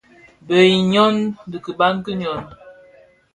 Bëug 0.47 0.71
i 0.77 0.79
nyôn, 0.91 1.15
di 1.49 1.57
biban 1.63 1.95
bi 2.03 2.11
nyôn. 2.21 2.43